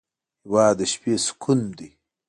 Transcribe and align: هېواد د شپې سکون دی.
هېواد 0.43 0.73
د 0.79 0.81
شپې 0.91 1.13
سکون 1.25 1.59
دی. 1.77 1.89